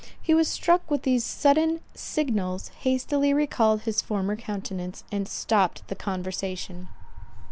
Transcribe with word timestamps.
He 0.19 0.33
was 0.33 0.47
struck 0.47 0.89
with 0.89 1.03
these 1.03 1.23
sudden 1.23 1.79
signals; 1.93 2.69
hastily 2.79 3.35
recalled 3.35 3.81
his 3.81 4.01
former 4.01 4.35
countenance, 4.35 5.03
and 5.11 5.27
stopped 5.27 5.87
the 5.89 5.95
conversation. 5.95 6.87